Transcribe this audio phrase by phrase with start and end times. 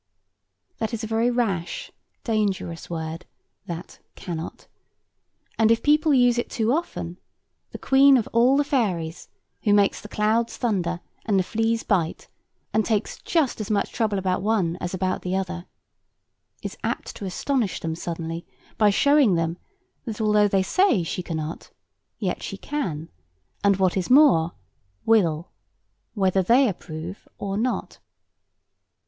[0.79, 1.91] That is a very rash,
[2.23, 3.27] dangerous word,
[3.67, 4.65] that "cannot";
[5.59, 7.19] and if people use it too often,
[7.69, 9.27] the Queen of all the Fairies,
[9.61, 12.29] who makes the clouds thunder and the fleas bite,
[12.73, 15.67] and takes just as much trouble about one as about the other,
[16.63, 18.43] is apt to astonish them suddenly
[18.79, 19.59] by showing them,
[20.05, 21.69] that though they say she cannot,
[22.17, 23.07] yet she can,
[23.63, 24.53] and what is more,
[25.05, 25.51] will,
[26.15, 27.99] whether they approve or not.